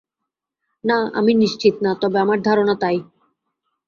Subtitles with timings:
[0.83, 2.97] না, আমি নিশ্চিত না, তবে আমার ধারণা তাই।